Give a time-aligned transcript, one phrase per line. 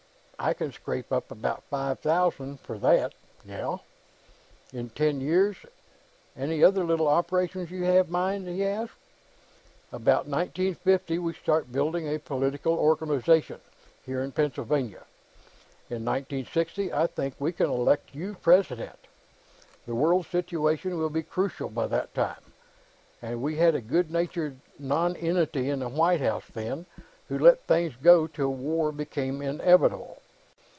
[0.43, 3.13] "I can scrape up about five thousand for that
[3.45, 3.77] Yes;
[4.73, 5.55] in ten years
[6.35, 8.95] Any other little operations you have in mind?" he asked.
[9.91, 13.59] "About 1950, we start building a political organization,
[14.03, 15.03] here in Pennsylvania.
[15.91, 18.97] In 1960, I think we can elect you President.
[19.85, 22.41] The world situation will be crucial, by that time,
[23.21, 26.87] and we had a good natured nonentity in the White House then,
[27.27, 30.17] who let things go till war became inevitable.